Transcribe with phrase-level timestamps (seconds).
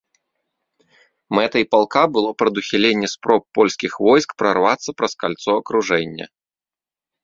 [1.39, 6.25] Мэтай палка было прадухіленне спроб польскіх войск прарвацца праз кальцо акружэння.